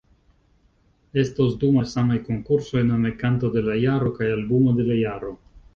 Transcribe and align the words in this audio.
Estos 1.25 1.53
du 1.63 1.69
malsamaj 1.77 2.17
konkursoj, 2.31 2.85
nome 2.91 3.15
Kanto 3.23 3.55
de 3.59 3.67
la 3.69 3.79
Jaro 3.87 4.17
kaj 4.19 4.33
Albumo 4.39 4.79
de 4.81 4.91
la 4.93 5.03
Jaro. 5.07 5.39